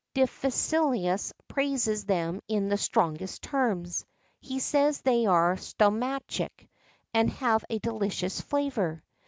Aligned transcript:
Diphilus 0.15 1.31
praises 1.47 2.05
them 2.05 2.41
in 2.47 2.69
the 2.69 2.75
strongest 2.79 3.43
terms; 3.43 4.03
he 4.39 4.57
says 4.57 4.99
they 5.01 5.27
are 5.27 5.57
stomachic, 5.57 6.67
and 7.13 7.29
have 7.29 7.63
a 7.69 7.77
delicious 7.77 8.41
flavour. 8.41 9.03